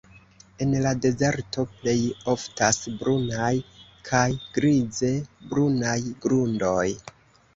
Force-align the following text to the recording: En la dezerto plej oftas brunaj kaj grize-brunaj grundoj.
En 0.63 0.71
la 0.83 0.91
dezerto 1.01 1.65
plej 1.73 1.93
oftas 2.31 2.79
brunaj 3.01 3.51
kaj 4.09 4.23
grize-brunaj 4.57 5.97
grundoj. 6.25 6.89